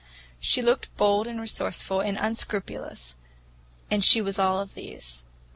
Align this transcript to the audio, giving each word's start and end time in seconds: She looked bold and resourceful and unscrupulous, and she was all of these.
She 0.39 0.63
looked 0.63 0.89
bold 0.97 1.27
and 1.27 1.39
resourceful 1.39 1.99
and 1.99 2.17
unscrupulous, 2.17 3.15
and 3.91 4.03
she 4.03 4.19
was 4.19 4.39
all 4.39 4.59
of 4.59 4.73
these. 4.73 5.25